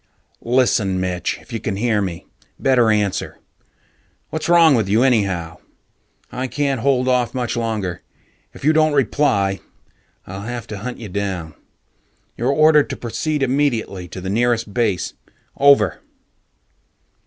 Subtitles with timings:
[0.41, 2.25] "Listen, Mitch if you can hear me,
[2.57, 3.37] better answer.
[4.31, 5.59] What's wrong with you anyhow?
[6.31, 8.01] I can't hold off much longer.
[8.51, 9.59] If you don't reply,
[10.25, 11.53] I'll have to hunt you down.
[12.35, 15.13] You're ordered to proceed immediately to the nearest base.
[15.57, 16.01] Over."